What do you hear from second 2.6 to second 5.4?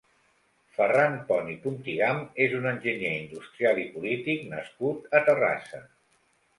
un enginyer industrial i polític nascut a